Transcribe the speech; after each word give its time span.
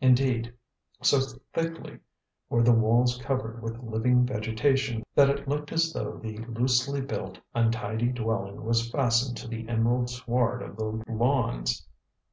Indeed, 0.00 0.54
so 1.02 1.18
thickly 1.52 1.98
were 2.48 2.62
the 2.62 2.70
walls 2.72 3.18
covered 3.20 3.60
with 3.60 3.82
living 3.82 4.24
vegetation, 4.24 5.02
that 5.16 5.28
it 5.28 5.48
looked 5.48 5.72
as 5.72 5.92
though 5.92 6.18
the 6.18 6.38
loosely 6.46 7.00
built, 7.00 7.40
untidy 7.52 8.10
dwelling 8.12 8.62
was 8.62 8.88
fastened 8.88 9.36
to 9.38 9.48
the 9.48 9.68
emerald 9.68 10.08
sward 10.08 10.62
of 10.62 10.76
the 10.76 11.02
lawns. 11.12 11.84